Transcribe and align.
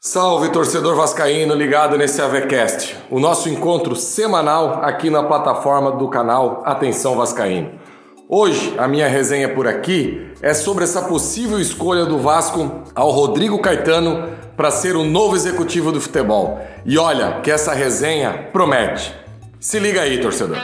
Salve 0.00 0.50
torcedor 0.50 0.94
vascaíno 0.94 1.56
ligado 1.56 1.98
nesse 1.98 2.22
AVCast, 2.22 2.96
o 3.10 3.18
nosso 3.18 3.48
encontro 3.48 3.96
semanal 3.96 4.78
aqui 4.84 5.10
na 5.10 5.24
plataforma 5.24 5.90
do 5.90 6.08
canal 6.08 6.62
Atenção 6.64 7.16
Vascaíno. 7.16 7.72
Hoje 8.28 8.76
a 8.78 8.86
minha 8.86 9.08
resenha 9.08 9.52
por 9.52 9.66
aqui 9.66 10.30
é 10.40 10.54
sobre 10.54 10.84
essa 10.84 11.02
possível 11.02 11.58
escolha 11.58 12.06
do 12.06 12.16
Vasco 12.16 12.84
ao 12.94 13.10
Rodrigo 13.10 13.60
Caetano 13.60 14.28
para 14.56 14.70
ser 14.70 14.94
o 14.94 15.02
novo 15.02 15.34
executivo 15.34 15.90
do 15.90 16.00
futebol. 16.00 16.60
E 16.86 16.96
olha 16.96 17.40
que 17.40 17.50
essa 17.50 17.72
resenha 17.72 18.50
promete. 18.52 19.12
Se 19.58 19.80
liga 19.80 20.02
aí, 20.02 20.20
torcedor. 20.20 20.58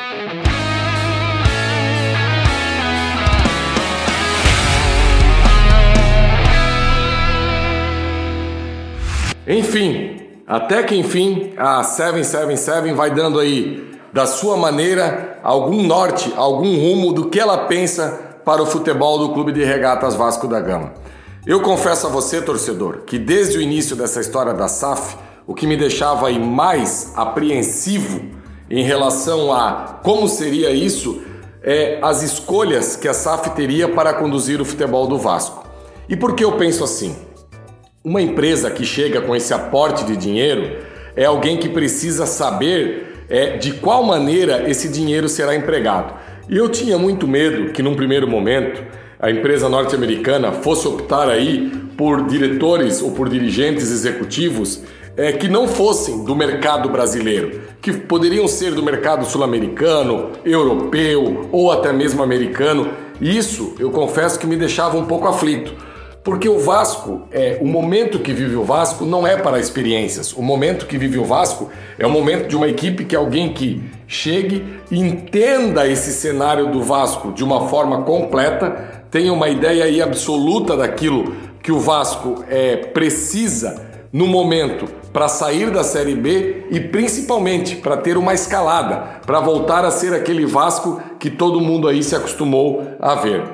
Enfim, 9.47 10.21
até 10.47 10.83
que 10.83 10.97
enfim 10.97 11.53
a 11.57 11.83
777 11.83 12.95
vai 12.95 13.11
dando 13.11 13.39
aí 13.39 13.93
da 14.13 14.27
sua 14.27 14.57
maneira 14.57 15.39
algum 15.43 15.83
norte, 15.83 16.33
algum 16.37 16.77
rumo 16.79 17.13
do 17.13 17.29
que 17.29 17.41
ela 17.41 17.67
pensa 17.67 18.39
para 18.45 18.63
o 18.63 18.67
futebol 18.67 19.19
do 19.19 19.33
Clube 19.33 19.53
de 19.53 19.65
Regatas 19.65 20.15
Vasco 20.15 20.47
da 20.47 20.61
Gama. 20.61 20.93
Eu 21.47 21.61
confesso 21.61 22.07
a 22.07 22.11
você, 22.11 22.41
torcedor, 22.41 23.03
que 23.07 23.19
desde 23.19 23.59
o 23.59 23.61
início 23.61 23.95
dessa 23.95 24.21
história 24.21 24.55
da 24.55 24.69
SAF, 24.69 25.17
o 25.47 25.55
que 25.55 25.67
me 25.67 25.77
deixava 25.77 26.29
aí 26.29 26.39
mais 26.39 27.13
apreensivo 27.17 28.23
em 28.71 28.83
relação 28.83 29.53
a 29.53 30.01
como 30.03 30.27
seria 30.27 30.71
isso 30.71 31.23
é 31.63 31.99
as 32.03 32.23
escolhas 32.23 32.97
que 32.97 33.09
a 33.09 33.15
SAF 33.15 33.51
teria 33.51 33.89
para 33.89 34.15
conduzir 34.15 34.61
o 34.61 34.65
futebol 34.65 35.07
do 35.07 35.19
Vasco. 35.19 35.67
E 36.09 36.17
por 36.17 36.35
que 36.35 36.45
eu 36.45 36.53
penso 36.53 36.85
assim? 36.85 37.15
Uma 38.07 38.21
empresa 38.21 38.71
que 38.71 38.85
chega 38.85 39.23
com 39.23 39.35
esse 39.35 39.55
aporte 39.55 40.05
de 40.05 40.15
dinheiro 40.15 40.77
é 41.17 41.25
alguém 41.25 41.57
que 41.57 41.71
precisa 41.71 42.27
saber 42.27 43.25
é, 43.31 43.57
de 43.57 43.73
qual 43.73 44.05
maneira 44.05 44.69
esse 44.69 44.91
dinheiro 44.91 45.27
será 45.27 45.57
empregado. 45.57 46.13
E 46.47 46.55
eu 46.55 46.69
tinha 46.69 46.99
muito 46.99 47.27
medo 47.27 47.73
que, 47.73 47.83
num 47.83 47.95
primeiro 47.95 48.29
momento, 48.29 48.83
a 49.19 49.31
empresa 49.31 49.71
norte-americana 49.71 50.53
fosse 50.53 50.87
optar 50.87 51.31
aí 51.31 51.73
por 51.97 52.27
diretores 52.27 53.01
ou 53.01 53.13
por 53.13 53.27
dirigentes 53.27 53.91
executivos 53.91 54.83
é, 55.17 55.33
que 55.33 55.49
não 55.49 55.67
fossem 55.67 56.27
do 56.27 56.37
mercado 56.37 56.91
brasileiro, 56.91 57.63
que 57.81 57.91
poderiam 57.91 58.47
ser 58.47 58.75
do 58.75 58.83
mercado 58.83 59.25
sul-americano, 59.25 60.33
europeu 60.45 61.49
ou 61.51 61.73
até 61.73 61.91
mesmo 61.91 62.23
americano. 62.23 62.91
Isso 63.19 63.75
eu 63.79 63.91
confesso 63.91 64.39
que 64.39 64.47
me 64.47 64.57
deixava 64.57 64.99
um 64.99 65.07
pouco 65.07 65.27
aflito 65.27 65.94
porque 66.25 66.49
o 66.49 66.59
Vasco, 66.59 67.29
é, 67.31 67.59
o 67.61 67.67
momento 67.67 68.19
que 68.19 68.33
vive 68.33 68.57
o 68.57 68.65
Vasco 68.65 69.05
não 69.05 69.27
é 69.27 69.37
para 69.37 69.61
experiências. 69.61 70.33
O 70.33 70.41
momento 70.41 70.87
que 70.87 70.97
vive 70.97 71.19
o 71.19 71.25
Vasco 71.25 71.69
é 71.99 72.07
o 72.07 72.11
momento 72.11 72.49
de 72.49 72.57
uma 72.57 72.67
equipe 72.67 73.05
que 73.05 73.15
alguém 73.15 73.53
que 73.53 73.83
chegue, 74.07 74.65
entenda 74.91 75.87
esse 75.87 76.13
cenário 76.13 76.73
do 76.73 76.83
Vasco 76.83 77.31
de 77.31 77.45
uma 77.45 77.69
forma 77.69 78.05
completa, 78.05 79.05
tenha 79.11 79.35
uma 79.35 79.51
ideia 79.51 79.85
aí 79.85 80.01
absoluta 80.01 80.75
daquilo 80.75 81.37
que 81.63 81.71
o 81.71 81.79
Vasco 81.79 82.43
é, 82.49 82.77
precisa 82.77 83.93
no 84.11 84.27
momento 84.27 84.87
para 85.13 85.29
sair 85.29 85.71
da 85.71 85.85
Série 85.85 86.15
B 86.15 86.69
e 86.71 86.81
principalmente 86.81 87.77
para 87.77 87.99
ter 87.99 88.17
uma 88.17 88.33
escalada, 88.33 89.21
para 89.27 89.41
voltar 89.41 89.85
a 89.85 89.91
ser 89.91 90.15
aquele 90.15 90.47
Vasco 90.47 91.03
que 91.19 91.29
todo 91.29 91.61
mundo 91.61 91.87
aí 91.87 92.03
se 92.03 92.17
acostumou 92.17 92.83
a 92.99 93.15
ver. 93.15 93.45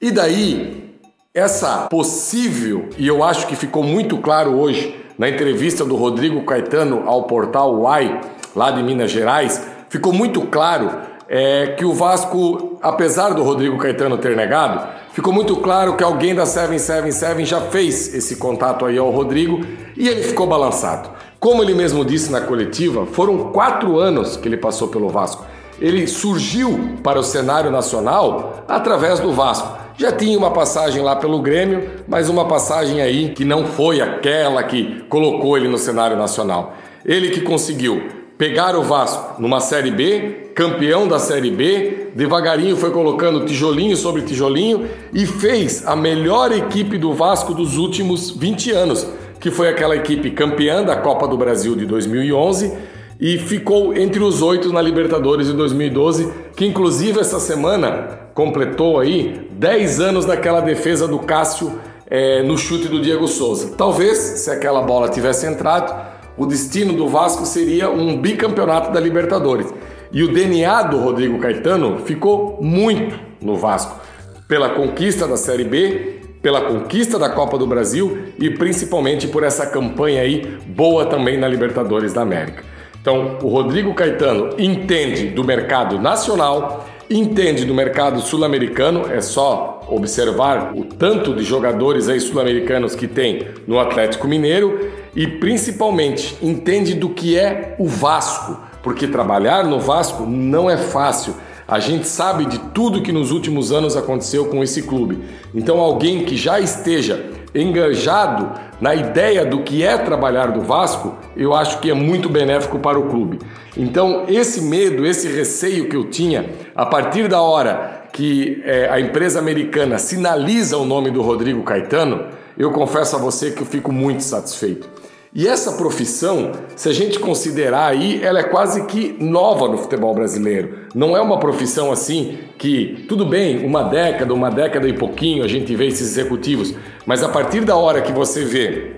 E 0.00 0.10
daí 0.10 0.89
essa 1.32 1.86
possível, 1.88 2.88
e 2.98 3.06
eu 3.06 3.22
acho 3.22 3.46
que 3.46 3.54
ficou 3.54 3.84
muito 3.84 4.18
claro 4.18 4.58
hoje 4.58 5.00
na 5.16 5.28
entrevista 5.28 5.84
do 5.84 5.94
Rodrigo 5.94 6.42
Caetano 6.42 7.04
ao 7.06 7.24
portal 7.24 7.78
Uai, 7.78 8.20
lá 8.54 8.72
de 8.72 8.82
Minas 8.82 9.12
Gerais, 9.12 9.64
ficou 9.88 10.12
muito 10.12 10.40
claro 10.42 10.90
é, 11.28 11.68
que 11.78 11.84
o 11.84 11.92
Vasco, 11.92 12.78
apesar 12.82 13.32
do 13.32 13.44
Rodrigo 13.44 13.78
Caetano 13.78 14.18
ter 14.18 14.36
negado, 14.36 14.88
ficou 15.12 15.32
muito 15.32 15.54
claro 15.58 15.94
que 15.94 16.02
alguém 16.02 16.34
da 16.34 16.44
777 16.44 17.44
já 17.44 17.60
fez 17.60 18.12
esse 18.12 18.34
contato 18.34 18.84
aí 18.84 18.98
ao 18.98 19.12
Rodrigo 19.12 19.64
e 19.96 20.08
ele 20.08 20.24
ficou 20.24 20.48
balançado. 20.48 21.10
Como 21.38 21.62
ele 21.62 21.74
mesmo 21.74 22.04
disse 22.04 22.32
na 22.32 22.40
coletiva, 22.40 23.06
foram 23.06 23.52
quatro 23.52 24.00
anos 24.00 24.36
que 24.36 24.48
ele 24.48 24.56
passou 24.56 24.88
pelo 24.88 25.08
Vasco. 25.08 25.44
Ele 25.80 26.08
surgiu 26.08 26.96
para 27.04 27.20
o 27.20 27.22
cenário 27.22 27.70
nacional 27.70 28.64
através 28.66 29.20
do 29.20 29.32
Vasco. 29.32 29.79
Já 30.00 30.10
tinha 30.10 30.38
uma 30.38 30.50
passagem 30.50 31.02
lá 31.02 31.14
pelo 31.14 31.42
Grêmio, 31.42 31.90
mas 32.08 32.30
uma 32.30 32.46
passagem 32.46 33.02
aí 33.02 33.34
que 33.34 33.44
não 33.44 33.66
foi 33.66 34.00
aquela 34.00 34.62
que 34.62 35.04
colocou 35.10 35.58
ele 35.58 35.68
no 35.68 35.76
cenário 35.76 36.16
nacional. 36.16 36.74
Ele 37.04 37.28
que 37.28 37.42
conseguiu 37.42 38.04
pegar 38.38 38.74
o 38.76 38.82
Vasco 38.82 39.38
numa 39.38 39.60
Série 39.60 39.90
B, 39.90 40.52
campeão 40.54 41.06
da 41.06 41.18
Série 41.18 41.50
B, 41.50 42.12
devagarinho 42.14 42.78
foi 42.78 42.90
colocando 42.92 43.44
tijolinho 43.44 43.94
sobre 43.94 44.22
tijolinho 44.22 44.88
e 45.12 45.26
fez 45.26 45.86
a 45.86 45.94
melhor 45.94 46.50
equipe 46.50 46.96
do 46.96 47.12
Vasco 47.12 47.52
dos 47.52 47.76
últimos 47.76 48.30
20 48.30 48.70
anos, 48.70 49.06
que 49.38 49.50
foi 49.50 49.68
aquela 49.68 49.94
equipe 49.94 50.30
campeã 50.30 50.82
da 50.82 50.96
Copa 50.96 51.28
do 51.28 51.36
Brasil 51.36 51.76
de 51.76 51.84
2011 51.84 52.72
e 53.20 53.36
ficou 53.36 53.94
entre 53.94 54.22
os 54.22 54.40
oito 54.40 54.72
na 54.72 54.80
Libertadores 54.80 55.46
de 55.46 55.52
2012, 55.52 56.32
que 56.56 56.64
inclusive 56.64 57.20
essa 57.20 57.38
semana 57.38 58.18
completou 58.32 58.98
aí 58.98 59.46
10 59.50 60.00
anos 60.00 60.24
daquela 60.24 60.60
defesa 60.60 61.06
do 61.06 61.18
Cássio 61.18 61.78
é, 62.06 62.42
no 62.42 62.56
chute 62.56 62.88
do 62.88 63.00
Diego 63.00 63.28
Souza. 63.28 63.74
Talvez, 63.76 64.16
se 64.16 64.50
aquela 64.50 64.80
bola 64.80 65.10
tivesse 65.10 65.46
entrado, 65.46 65.94
o 66.38 66.46
destino 66.46 66.94
do 66.94 67.06
Vasco 67.08 67.44
seria 67.44 67.90
um 67.90 68.16
bicampeonato 68.16 68.90
da 68.90 68.98
Libertadores. 68.98 69.66
E 70.10 70.22
o 70.22 70.32
DNA 70.32 70.84
do 70.84 70.98
Rodrigo 70.98 71.38
Caetano 71.38 71.98
ficou 71.98 72.58
muito 72.62 73.20
no 73.40 73.54
Vasco, 73.56 74.00
pela 74.48 74.70
conquista 74.70 75.28
da 75.28 75.36
Série 75.36 75.64
B, 75.64 76.20
pela 76.42 76.62
conquista 76.62 77.18
da 77.18 77.28
Copa 77.28 77.58
do 77.58 77.66
Brasil 77.66 78.18
e 78.38 78.50
principalmente 78.50 79.28
por 79.28 79.44
essa 79.44 79.66
campanha 79.66 80.22
aí 80.22 80.58
boa 80.66 81.04
também 81.04 81.38
na 81.38 81.46
Libertadores 81.46 82.14
da 82.14 82.22
América. 82.22 82.64
Então, 83.00 83.38
o 83.42 83.48
Rodrigo 83.48 83.94
Caetano 83.94 84.54
entende 84.58 85.28
do 85.28 85.42
mercado 85.42 85.98
nacional, 85.98 86.86
entende 87.08 87.64
do 87.64 87.74
mercado 87.74 88.20
sul-americano, 88.20 89.10
é 89.10 89.20
só 89.22 89.80
observar 89.88 90.72
o 90.76 90.84
tanto 90.84 91.34
de 91.34 91.42
jogadores 91.42 92.08
aí 92.08 92.20
sul-americanos 92.20 92.94
que 92.94 93.08
tem 93.08 93.48
no 93.66 93.80
Atlético 93.80 94.28
Mineiro 94.28 94.90
e 95.16 95.26
principalmente 95.26 96.36
entende 96.42 96.94
do 96.94 97.08
que 97.08 97.38
é 97.38 97.74
o 97.78 97.86
Vasco, 97.86 98.60
porque 98.82 99.08
trabalhar 99.08 99.64
no 99.64 99.80
Vasco 99.80 100.26
não 100.26 100.70
é 100.70 100.76
fácil. 100.76 101.34
A 101.70 101.78
gente 101.78 102.08
sabe 102.08 102.46
de 102.46 102.58
tudo 102.58 103.00
que 103.00 103.12
nos 103.12 103.30
últimos 103.30 103.70
anos 103.70 103.96
aconteceu 103.96 104.46
com 104.46 104.60
esse 104.60 104.82
clube. 104.82 105.20
Então, 105.54 105.78
alguém 105.78 106.24
que 106.24 106.36
já 106.36 106.58
esteja 106.58 107.30
engajado 107.54 108.50
na 108.80 108.92
ideia 108.92 109.44
do 109.44 109.62
que 109.62 109.84
é 109.84 109.96
trabalhar 109.96 110.48
do 110.48 110.62
Vasco, 110.62 111.14
eu 111.36 111.54
acho 111.54 111.78
que 111.78 111.88
é 111.88 111.94
muito 111.94 112.28
benéfico 112.28 112.80
para 112.80 112.98
o 112.98 113.08
clube. 113.08 113.38
Então, 113.76 114.24
esse 114.26 114.62
medo, 114.62 115.06
esse 115.06 115.28
receio 115.28 115.88
que 115.88 115.94
eu 115.94 116.10
tinha, 116.10 116.50
a 116.74 116.84
partir 116.84 117.28
da 117.28 117.40
hora 117.40 118.08
que 118.12 118.60
é, 118.64 118.88
a 118.88 118.98
empresa 118.98 119.38
americana 119.38 119.96
sinaliza 119.96 120.76
o 120.76 120.84
nome 120.84 121.12
do 121.12 121.22
Rodrigo 121.22 121.62
Caetano, 121.62 122.26
eu 122.58 122.72
confesso 122.72 123.14
a 123.14 123.18
você 123.20 123.52
que 123.52 123.62
eu 123.62 123.66
fico 123.66 123.92
muito 123.92 124.24
satisfeito. 124.24 124.88
E 125.32 125.46
essa 125.46 125.72
profissão, 125.72 126.50
se 126.74 126.88
a 126.88 126.92
gente 126.92 127.20
considerar 127.20 127.86
aí, 127.86 128.20
ela 128.20 128.40
é 128.40 128.42
quase 128.42 128.84
que 128.86 129.16
nova 129.20 129.68
no 129.68 129.78
futebol 129.78 130.12
brasileiro. 130.12 130.80
Não 130.92 131.16
é 131.16 131.20
uma 131.20 131.38
profissão 131.38 131.92
assim 131.92 132.38
que, 132.58 133.04
tudo 133.08 133.24
bem, 133.24 133.64
uma 133.64 133.84
década, 133.84 134.34
uma 134.34 134.50
década 134.50 134.88
e 134.88 134.92
pouquinho 134.92 135.44
a 135.44 135.48
gente 135.48 135.74
vê 135.76 135.86
esses 135.86 136.10
executivos, 136.10 136.74
mas 137.06 137.22
a 137.22 137.28
partir 137.28 137.60
da 137.60 137.76
hora 137.76 138.02
que 138.02 138.10
você 138.10 138.44
vê 138.44 138.96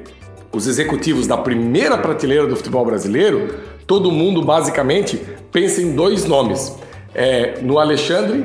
os 0.50 0.66
executivos 0.66 1.26
da 1.26 1.36
primeira 1.36 1.98
prateleira 1.98 2.46
do 2.46 2.56
futebol 2.56 2.86
brasileiro, 2.86 3.54
todo 3.86 4.10
mundo 4.10 4.42
basicamente 4.42 5.20
pensa 5.50 5.82
em 5.82 5.94
dois 5.94 6.24
nomes: 6.24 6.74
é, 7.14 7.60
no 7.60 7.78
Alexandre, 7.78 8.42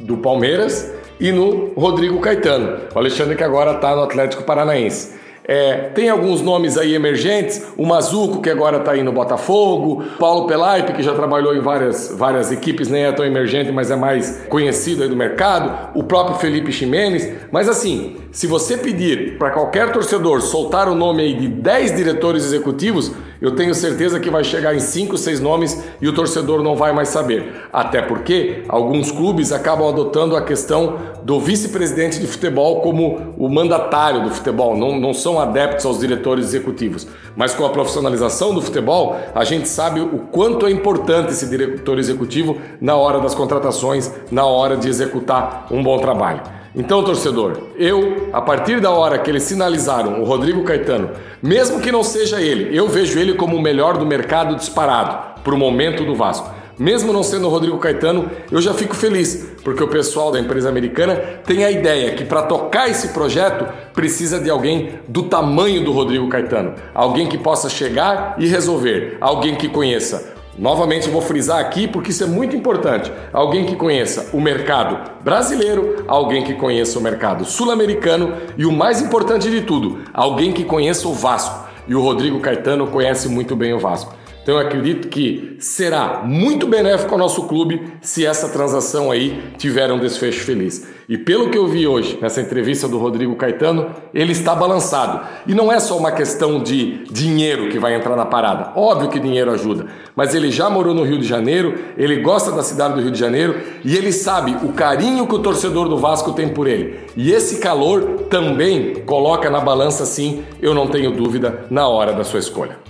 do 0.00 0.16
Palmeiras, 0.16 0.92
e 1.20 1.30
no 1.30 1.74
Rodrigo 1.74 2.18
Caetano. 2.18 2.80
O 2.92 2.98
Alexandre 2.98 3.36
que 3.36 3.44
agora 3.44 3.72
está 3.72 3.94
no 3.94 4.02
Atlético 4.02 4.42
Paranaense. 4.42 5.19
É, 5.52 5.90
tem 5.92 6.08
alguns 6.08 6.40
nomes 6.40 6.78
aí 6.78 6.94
emergentes, 6.94 7.60
o 7.76 7.84
Mazuco, 7.84 8.40
que 8.40 8.48
agora 8.48 8.76
está 8.76 8.92
aí 8.92 9.02
no 9.02 9.10
Botafogo, 9.10 10.04
Paulo 10.16 10.46
Pelaipe, 10.46 10.92
que 10.92 11.02
já 11.02 11.12
trabalhou 11.12 11.56
em 11.56 11.58
várias, 11.58 12.14
várias 12.16 12.52
equipes, 12.52 12.88
nem 12.88 13.02
é 13.02 13.10
tão 13.10 13.24
emergente, 13.24 13.72
mas 13.72 13.90
é 13.90 13.96
mais 13.96 14.44
conhecido 14.48 15.02
aí 15.02 15.08
do 15.08 15.16
mercado, 15.16 15.90
o 15.98 16.04
próprio 16.04 16.36
Felipe 16.36 16.70
Ximenes. 16.70 17.28
Mas 17.50 17.68
assim, 17.68 18.18
se 18.30 18.46
você 18.46 18.76
pedir 18.76 19.38
para 19.38 19.50
qualquer 19.50 19.90
torcedor 19.90 20.40
soltar 20.40 20.88
o 20.88 20.94
nome 20.94 21.24
aí 21.24 21.34
de 21.34 21.48
10 21.48 21.96
diretores 21.96 22.44
executivos, 22.44 23.10
Eu 23.40 23.56
tenho 23.56 23.74
certeza 23.74 24.20
que 24.20 24.28
vai 24.28 24.44
chegar 24.44 24.74
em 24.74 24.80
5, 24.80 25.16
6 25.16 25.40
nomes 25.40 25.82
e 26.00 26.06
o 26.06 26.14
torcedor 26.14 26.62
não 26.62 26.76
vai 26.76 26.92
mais 26.92 27.08
saber. 27.08 27.68
Até 27.72 28.02
porque 28.02 28.64
alguns 28.68 29.10
clubes 29.10 29.50
acabam 29.50 29.88
adotando 29.88 30.36
a 30.36 30.42
questão 30.42 30.98
do 31.22 31.40
vice-presidente 31.40 32.18
de 32.18 32.26
futebol 32.26 32.82
como 32.82 33.34
o 33.38 33.48
mandatário 33.48 34.22
do 34.22 34.30
futebol, 34.30 34.76
não, 34.76 35.00
não 35.00 35.14
são 35.14 35.40
adeptos 35.40 35.86
aos 35.86 35.98
diretores 35.98 36.46
executivos. 36.46 37.06
Mas 37.34 37.54
com 37.54 37.64
a 37.64 37.70
profissionalização 37.70 38.52
do 38.52 38.60
futebol, 38.60 39.16
a 39.34 39.44
gente 39.44 39.68
sabe 39.68 40.00
o 40.00 40.18
quanto 40.30 40.66
é 40.66 40.70
importante 40.70 41.32
esse 41.32 41.46
diretor 41.48 41.98
executivo 41.98 42.58
na 42.80 42.96
hora 42.96 43.20
das 43.20 43.34
contratações, 43.34 44.12
na 44.30 44.44
hora 44.44 44.76
de 44.76 44.88
executar 44.88 45.66
um 45.70 45.82
bom 45.82 45.98
trabalho. 45.98 46.59
Então, 46.74 47.02
torcedor, 47.02 47.62
eu, 47.76 48.28
a 48.32 48.40
partir 48.40 48.80
da 48.80 48.90
hora 48.90 49.18
que 49.18 49.28
eles 49.28 49.42
sinalizaram 49.42 50.22
o 50.22 50.24
Rodrigo 50.24 50.62
Caetano, 50.62 51.10
mesmo 51.42 51.80
que 51.80 51.90
não 51.90 52.04
seja 52.04 52.40
ele, 52.40 52.76
eu 52.76 52.86
vejo 52.86 53.18
ele 53.18 53.34
como 53.34 53.56
o 53.56 53.60
melhor 53.60 53.98
do 53.98 54.06
mercado 54.06 54.54
disparado 54.54 55.42
para 55.42 55.54
o 55.54 55.58
momento 55.58 56.04
do 56.04 56.14
Vasco. 56.14 56.48
Mesmo 56.78 57.12
não 57.12 57.22
sendo 57.22 57.46
o 57.46 57.50
Rodrigo 57.50 57.76
Caetano, 57.76 58.30
eu 58.50 58.62
já 58.62 58.72
fico 58.72 58.94
feliz, 58.94 59.48
porque 59.64 59.82
o 59.82 59.88
pessoal 59.88 60.30
da 60.30 60.38
empresa 60.38 60.68
americana 60.68 61.16
tem 61.44 61.64
a 61.64 61.70
ideia 61.70 62.14
que 62.14 62.24
para 62.24 62.42
tocar 62.42 62.88
esse 62.88 63.08
projeto 63.08 63.66
precisa 63.92 64.38
de 64.38 64.48
alguém 64.48 64.92
do 65.08 65.24
tamanho 65.24 65.84
do 65.84 65.92
Rodrigo 65.92 66.28
Caetano, 66.28 66.74
alguém 66.94 67.26
que 67.26 67.36
possa 67.36 67.68
chegar 67.68 68.36
e 68.38 68.46
resolver, 68.46 69.18
alguém 69.20 69.56
que 69.56 69.68
conheça 69.68 70.39
Novamente 70.58 71.08
vou 71.08 71.22
frisar 71.22 71.60
aqui 71.60 71.86
porque 71.86 72.10
isso 72.10 72.24
é 72.24 72.26
muito 72.26 72.54
importante. 72.56 73.10
Alguém 73.32 73.64
que 73.64 73.76
conheça 73.76 74.30
o 74.32 74.40
mercado 74.40 75.10
brasileiro, 75.22 76.04
alguém 76.06 76.44
que 76.44 76.54
conheça 76.54 76.98
o 76.98 77.02
mercado 77.02 77.44
sul-americano 77.44 78.34
e 78.58 78.66
o 78.66 78.72
mais 78.72 79.00
importante 79.00 79.50
de 79.50 79.62
tudo, 79.62 80.00
alguém 80.12 80.52
que 80.52 80.64
conheça 80.64 81.08
o 81.08 81.14
Vasco. 81.14 81.68
E 81.86 81.94
o 81.94 82.02
Rodrigo 82.02 82.40
Caetano 82.40 82.86
conhece 82.88 83.28
muito 83.28 83.56
bem 83.56 83.72
o 83.72 83.78
Vasco. 83.78 84.14
Então 84.42 84.54
eu 84.54 84.66
acredito 84.66 85.08
que 85.08 85.56
será 85.60 86.22
muito 86.24 86.66
benéfico 86.66 87.12
ao 87.12 87.18
nosso 87.18 87.44
clube 87.44 87.92
se 88.00 88.24
essa 88.24 88.48
transação 88.48 89.10
aí 89.10 89.52
tiver 89.58 89.92
um 89.92 89.98
desfecho 89.98 90.40
feliz. 90.40 90.88
E 91.08 91.18
pelo 91.18 91.50
que 91.50 91.58
eu 91.58 91.66
vi 91.66 91.86
hoje 91.86 92.18
nessa 92.22 92.40
entrevista 92.40 92.88
do 92.88 92.96
Rodrigo 92.96 93.34
Caetano, 93.36 93.90
ele 94.14 94.32
está 94.32 94.54
balançado. 94.54 95.26
E 95.46 95.54
não 95.54 95.70
é 95.70 95.78
só 95.78 95.98
uma 95.98 96.12
questão 96.12 96.62
de 96.62 97.04
dinheiro 97.10 97.68
que 97.68 97.78
vai 97.78 97.94
entrar 97.94 98.16
na 98.16 98.24
parada. 98.24 98.72
Óbvio 98.76 99.10
que 99.10 99.18
dinheiro 99.18 99.50
ajuda, 99.50 99.86
mas 100.14 100.34
ele 100.34 100.50
já 100.50 100.70
morou 100.70 100.94
no 100.94 101.02
Rio 101.02 101.18
de 101.18 101.26
Janeiro, 101.26 101.78
ele 101.98 102.16
gosta 102.16 102.52
da 102.52 102.62
cidade 102.62 102.94
do 102.94 103.00
Rio 103.00 103.10
de 103.10 103.18
Janeiro 103.18 103.60
e 103.84 103.96
ele 103.96 104.12
sabe 104.12 104.56
o 104.64 104.72
carinho 104.72 105.26
que 105.26 105.34
o 105.34 105.40
torcedor 105.40 105.88
do 105.88 105.98
Vasco 105.98 106.32
tem 106.32 106.48
por 106.48 106.66
ele. 106.66 107.00
E 107.16 107.32
esse 107.32 107.58
calor 107.58 108.26
também 108.30 108.94
coloca 109.04 109.50
na 109.50 109.60
balança 109.60 110.06
sim, 110.06 110.44
eu 110.62 110.72
não 110.72 110.86
tenho 110.86 111.10
dúvida, 111.10 111.66
na 111.70 111.88
hora 111.88 112.12
da 112.12 112.24
sua 112.24 112.38
escolha. 112.38 112.89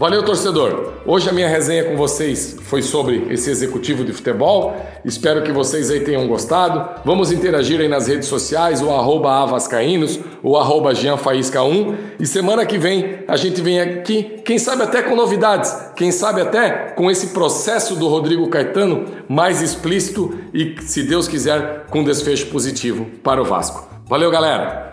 Valeu, 0.00 0.22
torcedor! 0.22 0.94
Hoje 1.04 1.28
a 1.28 1.32
minha 1.32 1.46
resenha 1.46 1.84
com 1.84 1.94
vocês 1.94 2.56
foi 2.62 2.80
sobre 2.80 3.26
esse 3.28 3.50
executivo 3.50 4.02
de 4.02 4.14
futebol. 4.14 4.74
Espero 5.04 5.42
que 5.42 5.52
vocês 5.52 5.90
aí 5.90 6.00
tenham 6.00 6.26
gostado. 6.26 7.02
Vamos 7.04 7.30
interagir 7.30 7.78
aí 7.78 7.86
nas 7.86 8.06
redes 8.06 8.26
sociais, 8.26 8.80
o 8.80 8.88
arroba 8.88 9.42
avascaínos, 9.42 10.18
o 10.42 10.56
arroba 10.56 10.94
gianfaísca1. 10.94 11.94
E 12.18 12.26
semana 12.26 12.64
que 12.64 12.78
vem 12.78 13.24
a 13.28 13.36
gente 13.36 13.60
vem 13.60 13.78
aqui, 13.78 14.40
quem 14.42 14.58
sabe 14.58 14.84
até 14.84 15.02
com 15.02 15.14
novidades, 15.14 15.70
quem 15.94 16.10
sabe 16.10 16.40
até 16.40 16.70
com 16.96 17.10
esse 17.10 17.26
processo 17.26 17.94
do 17.94 18.08
Rodrigo 18.08 18.48
Caetano 18.48 19.04
mais 19.28 19.60
explícito 19.60 20.34
e, 20.54 20.76
se 20.80 21.02
Deus 21.02 21.28
quiser, 21.28 21.84
com 21.90 22.02
desfecho 22.02 22.46
positivo 22.46 23.04
para 23.22 23.42
o 23.42 23.44
Vasco. 23.44 23.86
Valeu, 24.08 24.30
galera! 24.30 24.92